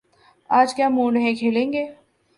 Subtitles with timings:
[0.49, 1.85] آج کیا موڈ ہے، کھیلیں گے؟